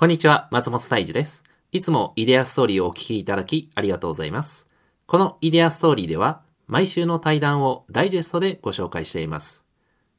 [0.00, 1.44] こんにちは、松本大樹です。
[1.72, 4.66] いつもイデアストーリーをお聞きいただきありがとうございます。
[5.04, 9.66] このイデアストーリーでは、毎週の対談をダイジェストでご紹介しています。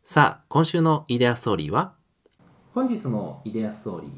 [0.03, 1.93] さあ、今週のイデアストーリーは？
[2.75, 4.11] 本日のイデアストーリー、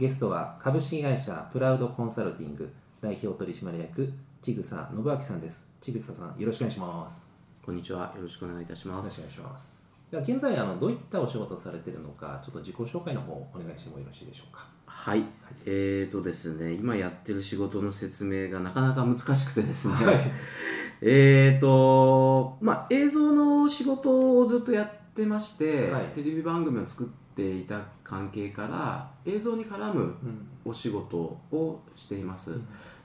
[0.00, 2.68] ゲストは株式会社プラウドコンサルティング
[3.00, 4.12] 代表取締役、
[4.42, 5.70] ちぐさ信明さんです。
[5.80, 7.30] ちぐささん、よろしくお願いします。
[7.64, 8.12] こんにちは。
[8.16, 9.34] よろしくお願いいたしまよろしくお願いす。
[9.34, 9.84] します。
[10.10, 14.66] では現在あのどういったお仕事をされているのか、ちょっと自己紹介の方お願いしてもよろしいでしょうか。
[14.88, 15.24] はい。
[15.66, 19.94] えーとですね、今やってる仕事の説明がなかなか難しくてですね。
[19.94, 20.32] はい
[21.00, 32.52] えーと、まあ映像の仕事をずっとやってまして、はいテレビ番組を作っていた関係から映像に絡むうんお仕事をしています。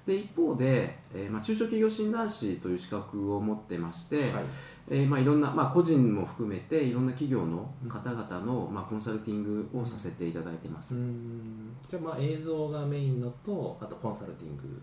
[0.06, 4.44] で一方で、えーまあ、中小企業診断士という資格を持ってまして、はい。
[4.90, 11.74] えーまあ、いろんな、まあ、個人も含めていろんな企業の方々の、まあ、コンサルティングをさせていただいてます、うん。
[11.90, 14.82] じゃあまあ映像がメインのとあとコンサルティング。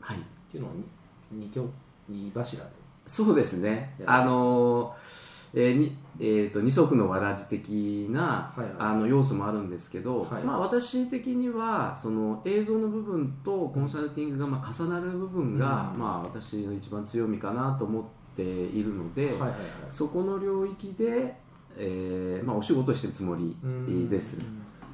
[0.00, 0.16] はい。
[0.16, 0.20] っ
[0.50, 0.84] ていうのをに
[1.32, 1.66] 二強
[2.08, 2.70] 二柱で。
[3.04, 3.94] そうですね。
[4.06, 8.70] あのーえーにえー、と二足のわらじ的な、はいはい。
[8.78, 10.44] あの要素もあるんですけど、はい。
[10.44, 15.98] まあ、私的にはその映像の部分とコンサルティングがまあ重なる部分が、うん。
[15.98, 18.04] まあ、私の一番強みかなと思っ
[18.36, 19.58] ているので、はいはいはい。
[19.88, 21.36] そこの領域で、
[21.76, 24.08] えーまあ、お仕事してるつもりうん。
[24.10, 24.40] です。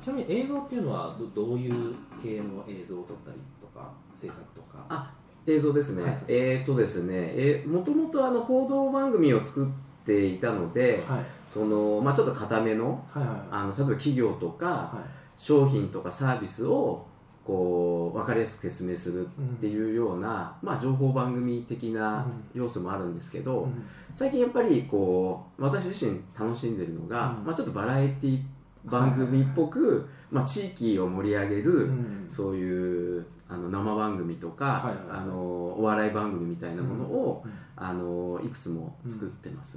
[0.00, 4.84] ちなみに映像っていうのはどどういう系の映像を撮ったりとか制作とか？
[4.88, 5.12] あ
[5.46, 6.16] 映像ですね、はい。
[6.28, 9.68] えー、とですね、えー、もともとあの報道番組を作っ
[10.06, 11.24] ていたので、はい。
[11.44, 13.28] そのまあ、ちょっと固めのはいはい。
[13.28, 15.04] はいあの例えば企業とかはい。
[15.36, 17.04] 商品とかサービスを
[17.44, 23.86] こう分かりやすく説明するっていうような、まあ、情報番組的な要素もあるんですけど、うん。
[24.12, 27.44] 最近やっぱりこう私自身楽しんでるのが、うん。
[27.44, 28.40] まあ、ちょっとバラエティ
[28.84, 32.24] 番組っぽく、まあ、地域を盛り上げる、うん。
[32.28, 37.52] そういうあの生番組とか、あのお笑い番組みたいなものを、うん。
[37.78, 39.76] あのいくつも作ってます、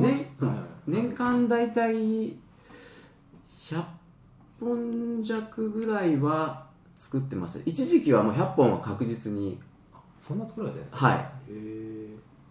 [0.00, 0.32] ね
[0.86, 2.34] 年間大体100
[4.58, 7.62] 本弱ぐらいは作ってます。
[7.64, 9.60] 一時期はもう100本は確実に
[10.18, 11.28] そんな作られてるんですかはい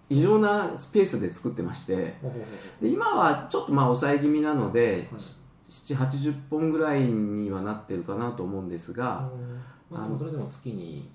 [0.10, 2.16] 異常なスペースで作ってまして。
[2.82, 5.22] で今はちょっとまあ抑え気味なので、はい。
[5.70, 9.30] 780本ぐらいにはなってるかなと思うんですが、
[9.90, 11.10] まあ、でもそれでも月に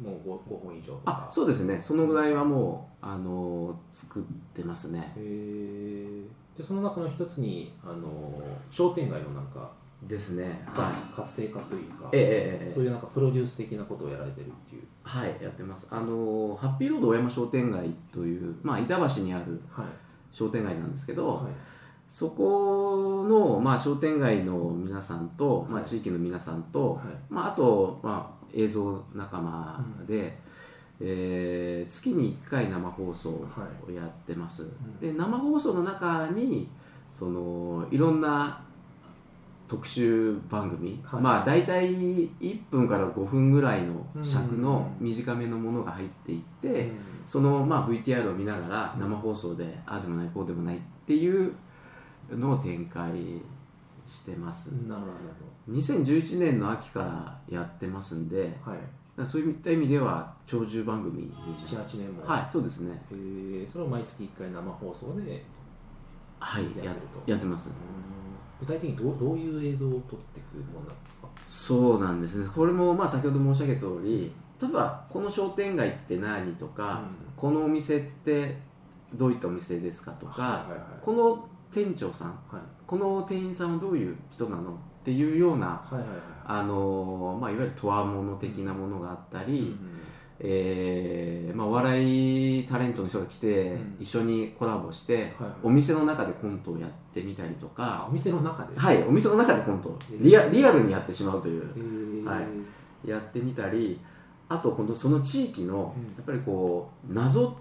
[0.00, 1.26] もう 5, 5本以上とか。
[1.28, 1.80] あそうですね。
[1.80, 4.22] そのぐらいはもう、あの作っ
[4.52, 5.12] てますね。
[5.16, 6.22] へえ
[6.56, 8.40] でその中の一つにあの
[8.70, 9.70] 商店街のなんか
[10.02, 10.62] ですね。
[10.66, 10.86] はい。
[10.86, 12.24] 活,、活性化というか、えええ
[12.62, 12.70] えええ。
[12.70, 14.82] そういうなんかプロデュース的なことをやられてるっていう。
[15.02, 15.86] はいやってます。
[15.90, 19.86] あのハッピーロード大山商店街という、まあ、板橋にあるはい。
[20.32, 21.52] 商店街なんですけど、はい
[22.08, 27.04] そこの、まあ、商店街の皆さんと、まあ、はい地域の皆さんと、はい。
[27.28, 30.38] まあ、あと、まあ、映像仲間で、
[31.00, 34.98] えー月に1回生放送をやってます、ん。
[35.00, 36.68] で生放送の中に
[37.10, 38.62] そのいろんな
[39.66, 41.20] 特集番組、はい。
[41.20, 46.92] まあ大体1分から5分ぐらいの尺のうん短めのものが入っていって、うん。
[47.26, 51.52] その、まあ、VTR を見ながら生放送でああでもないこうでもないっていう
[52.30, 53.12] のを展開
[54.06, 54.68] してます。
[54.86, 55.34] なるほどなる
[55.70, 58.78] 2011年の秋からやってますんではい。
[59.24, 62.24] そういった意味では長寿番組に78年も。
[62.26, 62.92] はいそうですね。
[63.12, 65.44] へえそれを毎月1回生放送で
[66.40, 67.30] はいややってると。
[67.30, 67.70] やってます。
[67.70, 67.74] うん。
[68.60, 71.28] 具体的にどうどういう映像を撮っていくものなんですか？
[71.44, 72.48] そうなんですね。
[72.54, 77.02] これもまあ先ほど申し上げた通り例えばこの商店街って何とか、
[77.36, 78.56] このお店って
[79.14, 80.80] どういったお店ですかとか、はいはいはい。
[81.02, 82.28] この店長さん。
[82.28, 82.60] はい。
[82.86, 86.18] この店員さんはどういう人なのっていうようなはいはいはい。
[86.46, 89.74] あのまあ、いわゆるとわもの的なものがあったり、
[90.38, 93.96] えーまあ、お笑いタレントの人が来て、うん。
[93.98, 98.78] 一緒にコラボして、はいお店の中でコントをやってみたりとあかお、店の中で？
[98.78, 101.62] はい、お店の中でコントリアリアルにやってしまうという。
[101.62, 102.40] へえは
[103.06, 103.08] い。
[103.08, 104.00] やってみたり
[104.48, 106.14] あと今度その地域の、うん。
[106.14, 107.56] やっぱりこう謎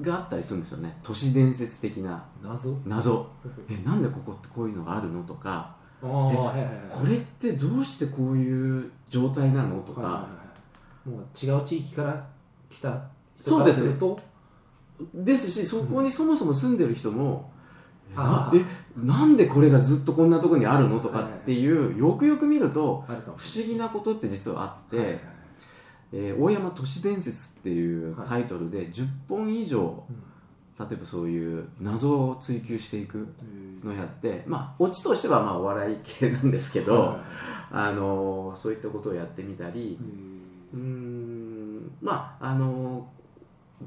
[0.00, 0.98] があったりするんですよね。
[1.02, 2.24] 都市伝説的な。
[2.42, 2.76] 謎？
[2.86, 3.26] 謎。
[3.70, 5.22] えなんでここってこういうのがあるの？
[5.22, 5.76] とか。
[6.02, 6.68] ああはいはいはい。
[6.90, 9.80] これってどうしてこういう状態なの？
[9.82, 10.28] とか、はいはいは
[11.06, 11.08] い。
[11.10, 12.26] もう違う地域から
[12.68, 13.02] 来た人から
[13.40, 13.80] そうです。
[13.80, 14.18] すると？
[15.14, 17.50] ですしそこにそもそも住んでる人も、
[18.10, 18.64] えあなえ
[18.96, 21.00] なんでこれがずっとこんなとこにあるの？
[21.00, 23.04] とかっていう、よくよく見ると
[23.36, 25.31] 不し思議なことって実はあって、れないはいはい
[26.12, 30.32] えー大山都市伝説っていうタイトルで10本以上うん。
[30.78, 33.28] 例えばそういう謎を追求していく
[33.84, 37.24] のをやってまあオチとしてはまあお笑い系なんですけど、は
[37.70, 39.98] あのそういったことをやってみたりい、
[40.74, 43.06] うーんまああの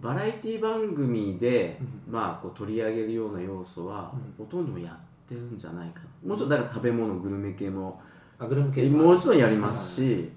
[0.01, 1.79] バラエティ番組で、
[2.09, 6.29] うまあ、こう取り上げるような要素は、うほとんどやってるんじゃないかな。
[6.29, 8.01] もちろんだから食べ物グルメ系も
[8.37, 9.15] あグルメ系も。
[9.17, 10.31] ちろんやりますし、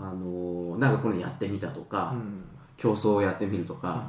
[0.00, 2.44] あのなんかこのやってみたとか、うん。
[2.76, 4.06] 競争をやってみるとか、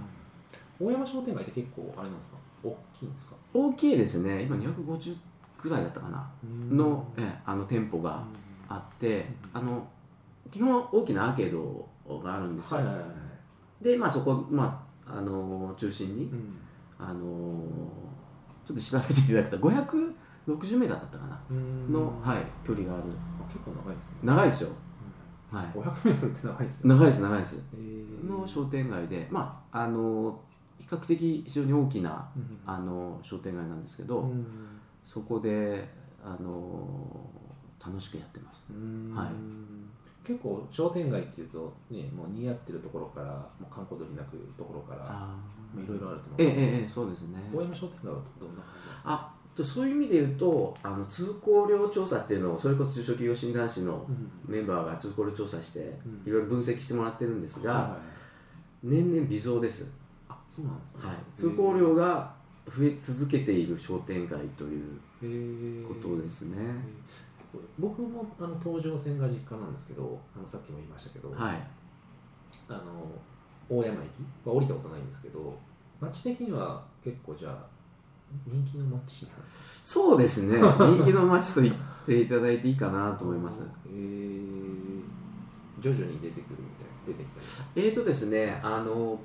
[0.78, 2.38] 大山商店街って結構あれなんですか？
[2.62, 3.36] 大きいんですか？
[3.54, 4.42] 大きいですね。
[4.42, 5.16] 今250
[5.64, 6.30] ぐらいだったかな、
[6.70, 8.22] の,、ええあの店舗が
[8.68, 9.88] あって、あの
[10.52, 11.88] 基本大きなアーケード
[12.20, 13.14] があるんですよ、はいはいはいは
[13.82, 13.84] い。
[13.86, 16.58] でまあそこ、まああの中心に、うん。
[17.00, 17.64] あの
[18.66, 21.40] ちょっと調べていただくと560メーターだったかな。
[21.50, 21.94] うん。
[21.94, 23.04] の、はい、距離がある。
[23.40, 24.18] あ結構長いですね。
[24.24, 24.70] 長いですよ、
[25.52, 26.96] はい、500メートルって長いですよね。
[26.96, 27.56] 長いです長いです。
[27.74, 28.30] えー。
[28.30, 30.40] の商店街でまああの
[30.80, 32.60] 比較的非常に大きなうん。
[32.66, 34.46] あの商店街なんですけど、うん。
[35.04, 35.88] そこで
[36.24, 37.30] あの
[37.84, 38.64] 楽しくやってます。
[38.70, 39.14] うん。
[39.16, 39.28] はい。
[40.24, 45.34] 結構商店街っていうとねもう似合ってるところからもう観光鳥なくところから
[45.82, 46.42] いろいろあると思う。
[46.42, 47.40] ええええええそうですね。
[47.54, 49.12] 大山商店街はどんな感じですか？
[49.14, 54.32] あとそういう意味で言うとあの通行量調査っていうのをそれこそ中小企業診断士のうん。
[54.48, 56.22] メンバーが通行量調査してうん。
[56.26, 58.18] いろいろ分析してもらってるんですが、はい
[58.84, 59.92] 年々微増です、
[60.30, 61.08] あそうなんですね。
[61.08, 62.34] はい、通行量が
[62.68, 66.58] 増え続けている商店街ということですね、
[67.80, 71.58] 僕もあの東上線が実家なんですけどあのさっきも言いましたけど、はい。
[72.70, 72.82] あの
[73.70, 74.10] 大山駅
[74.46, 75.58] は降りたことないんですけど
[76.00, 77.77] 街的には結構じゃあ
[78.46, 79.28] 人気の街。
[79.84, 80.58] そうですね。
[80.58, 81.76] 人気の街と言っ
[82.06, 83.64] ていただいていいかなと思います。
[83.64, 84.58] へえ
[85.80, 89.20] 徐々に出てくるみたいな出てきたりえーとですねあの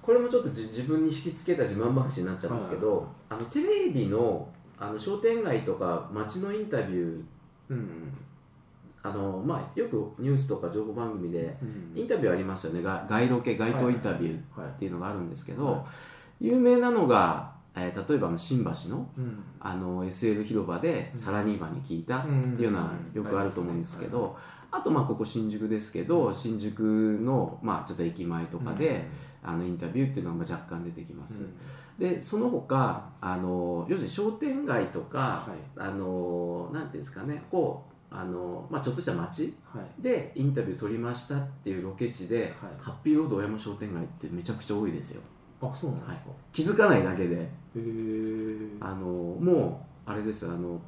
[0.00, 4.48] これもちょっとじ自分に引きつけた自慢話になっちゃうんですけど、あのテレビの
[4.78, 7.22] あの商店街とか街のインタビュー
[7.70, 8.12] うん
[9.04, 12.82] あの、まあ、よくニュースとか情報番組でうんインタビューありますよね。
[12.82, 15.84] が街ロケ街頭インタビューっはいていうのがあるんですけど、は
[16.40, 19.42] 有名なのが、えー例えばあの新橋のうん。
[19.60, 22.22] あの SL 広場でサラリーマンに聞いたっ
[22.54, 24.36] ていうのはよくあると思うんですけど、
[24.70, 26.80] あとまあここ新宿ですけど新宿
[27.22, 29.08] のまあちょっと駅前とかで、
[29.42, 31.46] あのインタビューっていうのがまあ若干出てきます、
[31.98, 35.80] でその他あの要するに商店街とか、はい。
[35.80, 40.02] あのなんていうんですかねこうあの、まあ、ちょっとした街はい。
[40.02, 42.52] でインタビュー取りましたっていうロケ地で、はい。
[42.80, 45.22] ハッピーロード大山商店街ってめちゃくちゃ多いですよ
[45.62, 47.48] あそうなんですか、気づかないだけで。
[48.80, 50.80] あのもうあれですあの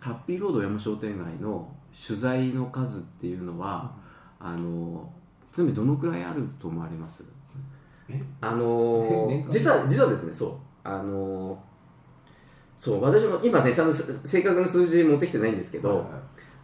[0.00, 1.66] ハッピーロード山商店街の
[2.06, 3.90] 取材の数っていうのは、
[4.38, 5.08] あの
[5.52, 7.24] 全部どのくらいあると思われます？
[8.08, 8.20] え？
[8.40, 9.50] あの年間？
[9.50, 10.50] 実は実はですねそう。
[10.82, 11.58] あの
[12.76, 16.06] そう私も今ねちゃんとせ正確な数字持ってきてないんですけど、はいはい。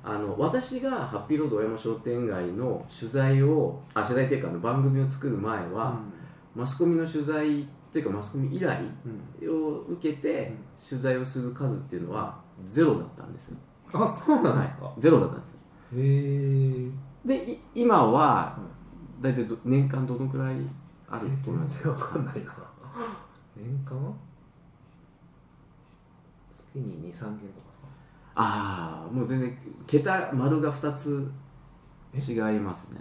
[0.03, 5.99] あの私がハッピーロード大山商店街の取材をあ取材っていうかあの番組を作る前は、
[6.55, 8.85] マスコミの取材っていうかマスコミ依頼
[9.51, 10.59] を受けてうん。
[10.89, 13.55] 取材をする数っていうのはゼロだったんです、
[13.93, 15.53] あそうなんですか、はい、ゼロだったんです
[15.97, 16.91] へえ。
[17.25, 18.59] でい今は
[19.21, 20.57] 大体ど年間どのくらい
[21.09, 21.83] あると思います？
[21.83, 22.55] 全然わかんないな。
[23.57, 24.15] 年間？
[26.51, 27.79] 月に23件とかさ
[28.35, 31.31] ああもう全然桁丸が2つ
[32.17, 33.01] 違いますね。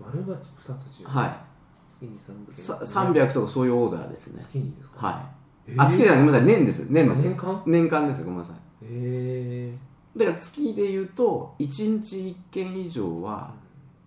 [0.00, 1.06] 丸が2つ違う。
[1.08, 1.51] はい
[1.92, 4.40] 月に3件さ300とかそういうオーダーですね。
[4.40, 5.06] 月にですか？
[5.06, 5.22] は
[5.68, 5.72] い。
[5.72, 6.44] いあ月じゃごめんなさい。
[6.44, 6.86] 年です。
[6.90, 7.62] 年です年間？
[7.66, 8.56] 年間ですごめんなさい。
[8.56, 9.74] へえ
[10.16, 11.66] だから月で言うと1
[12.00, 13.54] 日1件以上は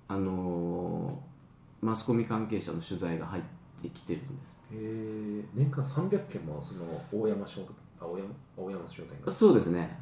[0.08, 3.44] あのーマスコミ関係者の取材が入っ
[3.82, 4.60] てきてるんです。
[4.72, 6.86] へえ年間300件もその
[7.24, 7.62] 大山商
[8.00, 10.00] あ大山大山商店街そうですね。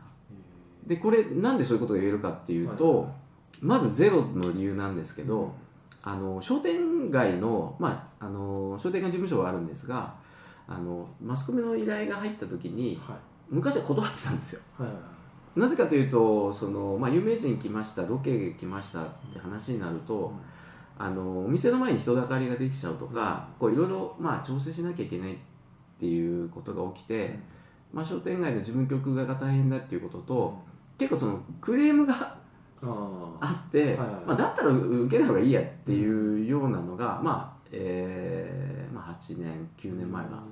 [0.86, 3.08] でこれなんでそういうことが言えるかっていうと、はい
[3.62, 5.54] まずゼロの理由なんですけど、
[6.04, 10.14] あの商店街の,、まあ、あの商店街事務所はあるんですが
[10.68, 13.18] あのマスコミの依頼が入った時にはい。
[13.50, 14.62] 昔は断ってたんですよ。
[14.78, 14.98] はいはい
[15.56, 20.34] なぜかというとその、まあ、有名人来ましたロケ来ましたって話になると、
[20.98, 25.38] あのお店の前に人だかりができちゃうとか、こういろいろ、まあ、調整しなきゃいけないっ
[26.00, 27.38] ていうことが起きて、
[27.92, 30.58] まあ、商店街の事務局が大変だっていうことと、
[30.98, 32.36] 結構そのクレームが
[32.86, 33.98] あって、はいはい
[34.28, 40.44] まあ、だったら受けない方がいいやっていうようなのが、まあえーまあ、8年9年前は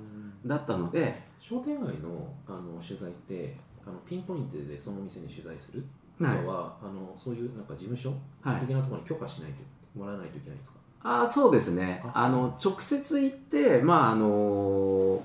[0.44, 5.84] だったので、商店街のあの取材ってあのピンポイントでその店に取材する
[6.20, 8.12] はいのは、あのそういうなんか事務所
[8.42, 8.60] はい。
[8.60, 9.62] 的なところに許可しないと
[9.98, 12.02] もらわないといけないんですか、あそうですね。
[12.06, 12.24] あ。
[12.24, 15.22] あの直接行ってまああの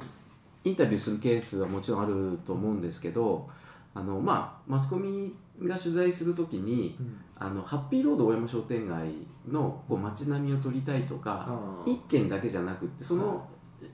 [0.64, 3.50] インタビューするケースはもちろんあると思うんですけど
[3.98, 6.96] あのまあマスコミが取材するときに
[7.36, 9.12] あのハッピーロード大山商店街
[9.48, 11.92] のこう街並みを撮りたいとかあー。
[11.92, 13.48] 一軒だけじゃなくってその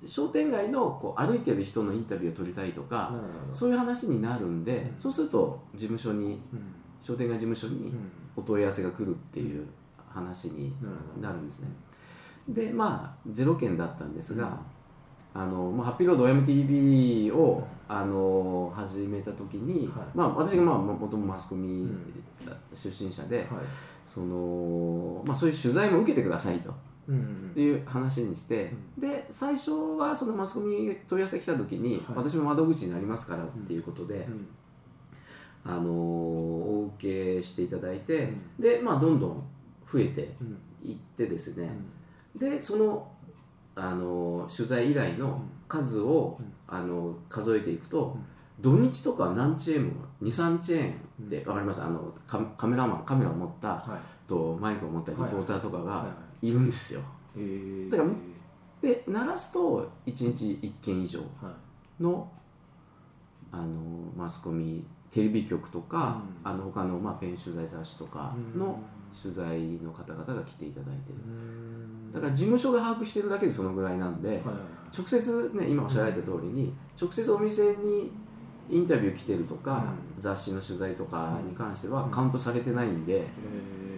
[0.06, 3.14] 商店街のこう歩いてる人のインタビューを撮りたいとか
[3.50, 5.00] そういう話になるんで、うん。
[5.00, 6.76] そうすると事務所にうん。
[7.00, 8.12] 商店街事務所にうん。
[8.36, 9.66] お問い合わせが来るっていう
[10.10, 10.74] 話に
[11.22, 11.68] なるんですね。
[12.50, 14.60] でまあゼロ件だったんですが、
[15.36, 20.08] あのまあ、ハッピーロード OMTV をあの始めた時に、はい。
[20.14, 22.14] まあ、私がまあもともとマスコミうん。
[22.74, 23.48] 出身者で、はい。
[24.06, 26.74] そのまあ、そういう取材も受けてくださいと。
[27.08, 32.18] うんうんいう話にして、で最初はそのマスコミが問い合わせ来た時に、はい。
[32.18, 34.48] 私も窓口になりますからっていうことで、うん。
[35.66, 38.42] あのお受けしていただいて、うん。
[38.60, 39.44] で、まあ、どんどん
[39.92, 40.58] 増えてうん。
[40.84, 41.70] いってですね、
[42.36, 42.40] うん。
[42.40, 43.08] でその
[43.76, 46.54] あの取材依頼の数を、うん。
[46.68, 48.24] あの数えていくと、うん。
[48.62, 51.82] 土日とか何チェーンも23チェーンで分かります？
[51.82, 54.28] あのカカメラマンカメラを持ったはい。
[54.28, 56.08] とマイクを持ったリポーターとかはいがは
[56.42, 56.52] い。
[56.52, 57.02] るんですよ、
[57.90, 58.10] だから
[58.82, 61.26] で鳴らすと1日1件以上は
[62.00, 62.04] い。
[62.04, 62.30] の
[63.52, 63.66] あの
[64.18, 66.52] マスコミテレビ局とか、うん。
[66.52, 68.80] あの他の、まあ、ペン取材雑誌とかの
[69.20, 71.16] 取材の方々が来ていただいてる。
[71.26, 72.12] うん。
[72.12, 74.56] だから事務所が把握してるだけでそのぐらいなんで、はいはいはい。
[74.96, 78.12] 直接ね今おっしゃられた通りに直接お店に
[78.70, 82.12] インタビュー来てるとか、う雑誌の取材とかに関してはうん。
[82.12, 83.26] カウントされてないんで、へ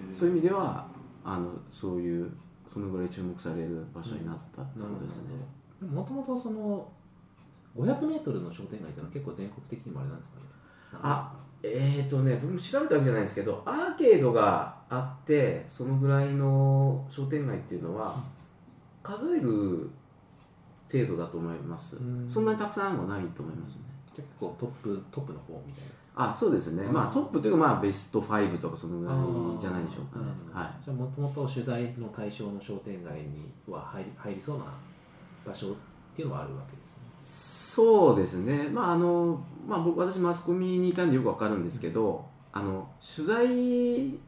[0.10, 0.14] ー。
[0.14, 0.88] そういう意味では
[1.24, 2.32] あのそういう
[2.68, 5.24] そのぐらい注目される場所になったってことですね。
[5.88, 6.88] もともとその
[7.78, 10.46] 500m の商店街っていうのは結構全国的にもあれなんですかね？
[11.02, 11.34] あ
[11.64, 18.24] えーとね僕も調べたわけじゃないんですけどアーケードがあってそのぐらいの商店街っていうのは
[19.02, 19.90] 数える
[20.92, 22.30] 程度だと思います、うん。
[22.30, 23.82] そんなにたくさんはないと思いますね。
[24.16, 26.32] 結構トップトップの方みたいな。
[26.32, 26.94] あそうですね、うん。
[26.94, 30.26] まあトップというかまあベスト5とかそのぐらいじゃないでしょうかね。
[30.54, 30.86] はい。
[30.86, 34.66] じゃあもともと取材の対象の商店街には入り入りそうな
[35.46, 35.76] 場所っ
[36.16, 38.70] ていうのはあるわけですよねそうですね。
[38.72, 44.20] まああの、まあ、僕私マスコミにいたんでよくわかるんですけど、あの取材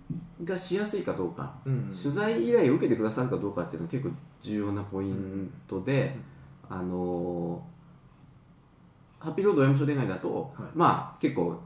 [0.43, 4.09] がしやすいかどうか、うん取材依頼を受けてくださるかどうかっていうのは結構
[4.41, 6.15] 重要なポイントで、
[6.67, 7.63] あの
[9.19, 10.69] ハッピーロード M 商店街だと、はい。
[10.73, 11.61] まあ結構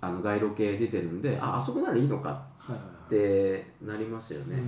[0.00, 4.62] あの街路系出てるんでああそこならいいのかはいはいってなりますよね、はい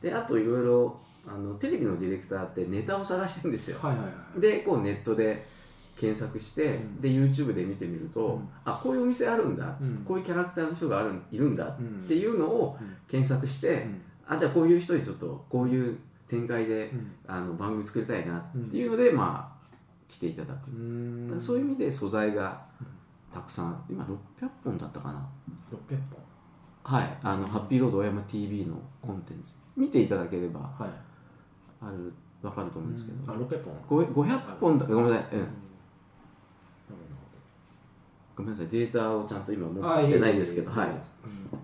[0.00, 3.78] であといろいろあのテレビのディレクターってネタを探してるんですよ。
[3.80, 4.40] はいはいはい。
[4.40, 5.46] でこうネットで
[5.96, 7.00] 検索して、うん。
[7.00, 8.48] で YouTube で見てみると、うん。
[8.64, 9.98] あこういうお店あるんだ、うん。
[9.98, 12.96] こういうキャラクターの人があるいるんだっうんていうのをうん。
[13.08, 14.02] 検索して、うん。
[14.26, 17.12] あじゃあこういう人にちょっとこういう展開で、うん。
[17.26, 19.60] あの番組作りたいなっていうので、まあ
[20.08, 22.60] 来ていただく、そういう意味で素材が
[23.32, 23.84] たくさん。
[23.88, 25.28] 今600本だったかな。
[25.70, 25.98] 600
[26.82, 27.18] はい。
[27.22, 29.54] あの、ハッピーロード大山 TV のコンテンツ。
[29.76, 31.09] 見ていただければ本はい
[31.80, 33.74] ある分かると思うんですけど、あ600本。
[33.86, 34.86] ご500本だ。
[34.86, 35.46] ごめんなさい、うん。
[38.36, 38.68] ごめんなさい。
[38.68, 40.70] データをちゃんと今持ってないんですけど。
[40.70, 40.88] はい。
[40.88, 40.98] うん。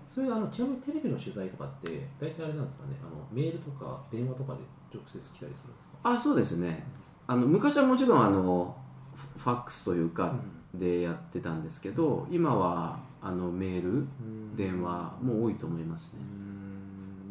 [0.07, 2.93] それあのちなみにテレビの取材とかって大体あれなんですかね？
[3.01, 4.59] あのメールとか電話とかで
[4.93, 5.97] 直接来たりするんですか？
[6.03, 6.83] あそうですね。
[7.25, 8.75] あの昔はもちろんあの
[9.15, 10.35] フファックスというか
[10.73, 14.55] でやってたんですけど今はあのメールうん。
[14.55, 16.23] 電話も多いと思いますうね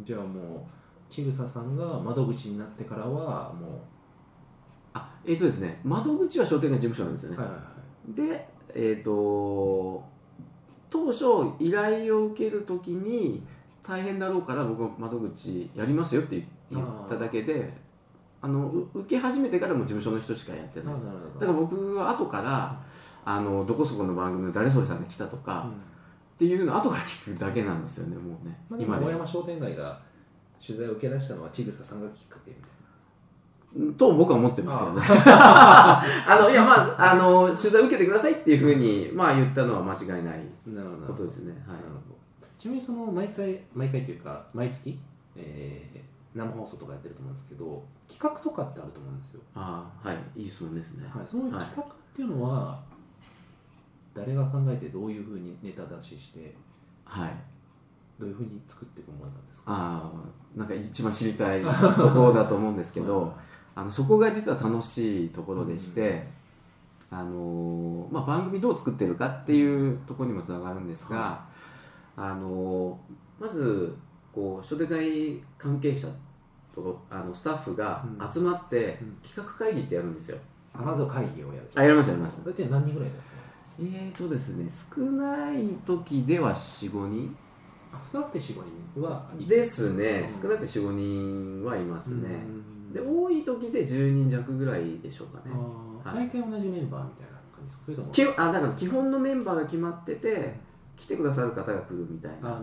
[0.02, 0.04] ん。
[0.04, 0.75] じゃあもう
[1.08, 3.82] ちぐささんが窓口になってからはも
[4.94, 7.62] あえっ、とですね窓口は商店街事務所なんですよう、ね、はいはいは
[8.28, 8.30] い。
[8.30, 10.04] でえっ、と
[10.90, 11.24] 当初
[11.58, 13.42] 依頼を受けるときに
[13.86, 17.72] 大変だろうから僕は窓口やりますよって言っただけで
[18.40, 22.80] あのう受け始めてからも事務所の人しかやってないですだから僕は後から
[23.24, 25.96] あのどこそこの番組の誰それさんが来たとか、うん
[26.36, 29.98] っていうのを後から聞くだけなんですよねもうね、まあ、今で大山商店街が
[30.64, 35.02] 取材を受け出したのはちぐささんがきっかけみたいと僕は思ってますよね。
[35.04, 36.02] あ
[36.40, 40.40] のいやまああの取材受けてくださいっていうふうにまあ言ったのは間違いない
[41.06, 41.52] ことですね。
[41.66, 41.76] はい。
[41.76, 42.16] なるほど。
[42.56, 44.98] ちなみにその毎回毎回というか毎月、
[45.36, 50.42] えー生放送とかやってると思うんですけど企画とかってあると思うんですよ、ああはい。
[50.42, 52.82] いい質問ですね、はい、その企画っていうのは、
[54.14, 56.54] 誰が考えてどういうふうにネタ出しして
[57.04, 57.34] はい
[58.18, 59.72] どういうふうに作っていくものなんですか？
[59.72, 61.68] ああなんか一番知りたいと
[62.10, 63.34] ころだと思うんですけど
[63.74, 66.26] あのそこが実は楽しいところでして、
[67.10, 71.44] あのまあ、番組どう作ってるかっていうところにもつながるんですが、
[72.16, 72.98] あの
[73.38, 73.94] まず
[74.32, 76.08] こう商店街関係者
[76.74, 78.32] とあのスタッフがうん。
[78.32, 79.16] 集まってうん。
[79.22, 80.38] 企画会議ってやるんですよ、
[80.72, 81.68] あまずは会議をやる。
[81.74, 82.40] あやりますやります。
[82.46, 83.56] 大体何人ぐらいでやってたんです？
[83.58, 87.36] かえーとですね少ない時では45人。
[87.36, 87.45] あ
[88.02, 88.62] 少なくて45
[88.94, 90.20] 人はですね。
[90.22, 90.28] うん。
[90.28, 92.28] 少なくて45人はいますね、
[92.88, 92.92] うん。
[92.92, 95.54] で多い時で10人弱ぐらいでしょうかね。
[96.04, 96.28] はい。
[96.28, 97.84] 毎回同じメンバーみたいな感じですか？
[97.84, 98.10] それとも。
[98.10, 100.54] きあだから基本のメンバーが決まってて
[100.96, 102.60] 来てくださる方が来るみたいな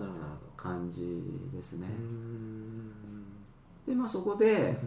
[0.56, 1.22] 感じ
[1.54, 1.88] ですね。
[3.88, 4.78] でまあそこで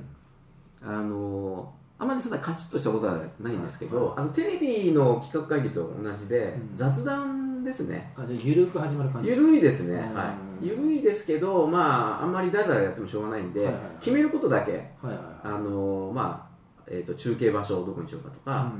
[0.82, 6.74] あのあまりそんなカチッとしたことはないんですけど、あのテレビの企画会議と同じで、うん。
[6.74, 7.35] 雑談
[7.66, 8.12] ですね。
[8.16, 10.14] あじゃあゆるく始まる感じゆるいですね、うん。
[10.14, 10.24] は
[10.62, 13.94] い、ゆるいですけどまああんまりだらだらやってもしょうがないんで、はいはいはい。
[14.00, 14.72] 決めることだけ。
[14.72, 18.72] はいはいあのまあ、えー、と中継場所をどこにしようかとか、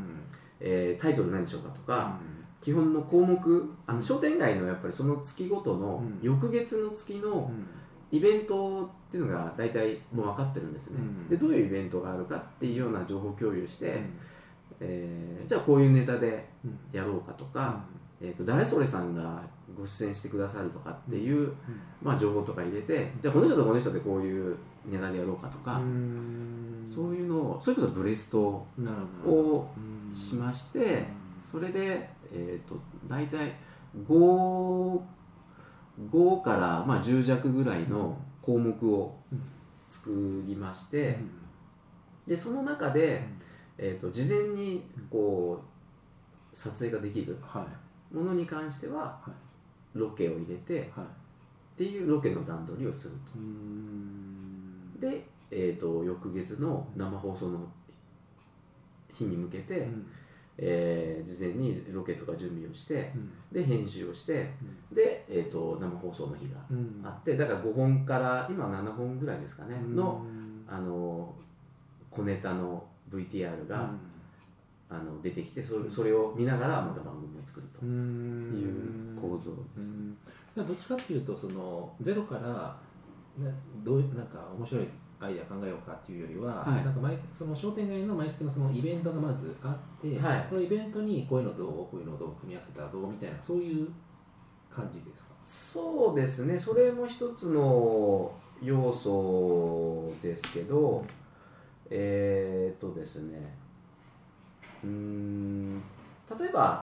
[0.61, 2.17] えータイトル何にしようかとか、
[2.61, 6.19] 基本の項目あの商店街のやっぱりその月ごとのうん。
[6.23, 7.37] 翌月の月のうん。
[7.37, 7.67] うん
[8.13, 11.29] イベントっていうのが大体もう分かってるんですね、うん。
[11.29, 14.11] でどういうイベントがあるかっていうような情報共有して、うん。
[14.79, 16.79] えーじゃあこういうネタでうん。
[16.93, 17.85] やろうかとか、
[18.21, 19.43] えー、と誰それさんが
[19.77, 21.53] ご出演してくださるとかっていう、
[22.03, 24.57] まあ、情報とか入れてじゃあこの人とこの人でこういう
[24.87, 26.83] ネタでやろうかとか、うん。
[26.85, 28.67] そういうのをそれこそブレスト
[29.27, 29.69] を
[30.15, 31.05] しまして、
[31.41, 33.53] それで、えー、と大体
[34.07, 35.01] 5,
[36.11, 39.43] 5から、まあ、10弱ぐらいの項目をうん
[39.89, 41.17] 作りまして、
[42.27, 43.23] でその中で、
[43.79, 45.63] えー、と事前にこ
[46.53, 47.39] う撮影ができる。
[47.41, 49.31] はいものに関してはは
[49.95, 49.99] い。
[49.99, 51.05] ロケを入れてはい。
[51.05, 51.09] っ
[51.77, 55.07] ていうロケの段取りをすると。
[55.07, 57.69] で、えー、と翌月の生放送の
[59.13, 60.07] 日に向けて、うん。
[60.59, 63.31] えー事前にロケとか準備をしてうん。
[63.53, 64.51] で編集をして
[64.93, 67.03] で、えー、と生放送の日がうん。
[67.05, 70.65] あってだから5本から今7本ぐらいですかねのうん。
[70.67, 71.35] あの
[72.11, 73.91] 小ネタの VTR が、
[74.89, 79.17] あの出てきてそれそれを見ながらまた番組を作るとういん。
[79.17, 79.91] う構造です。
[79.91, 80.67] うん。
[80.67, 82.77] どっちかっていうとそのゼロからな
[83.83, 84.87] どうなんか面白い
[85.19, 86.85] アイデア考えようかっていうよりは、はい。
[86.85, 90.47] なんか毎その商店街の毎月のそのイベントがまずあって、はい。
[90.49, 93.89] そのイベントにこういうのどうこういうのをどう組み合わせたらどうみたいなそういう
[94.71, 95.35] 感じですか？
[95.43, 96.57] そうですね。
[96.57, 98.31] それも一つの
[98.63, 101.05] 要素ですけど
[101.91, 103.55] えー、っとですね
[106.39, 106.83] 例えば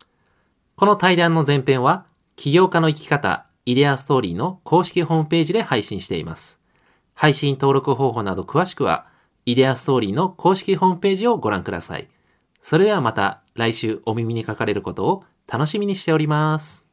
[0.82, 6.60] この対談の前編は、起業家の生き方、イデアストーリーの公式ホームページで配信しています。
[7.14, 9.06] 配信登録方法など詳しくは、
[9.46, 12.08] イデアストーリーの公式ホームページをご覧ください。
[12.62, 16.91] それではまた来週お耳にかかれることを楽しみにしております。